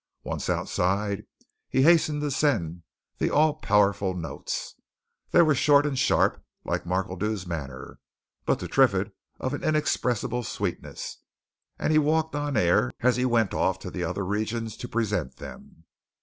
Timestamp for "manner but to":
7.45-8.67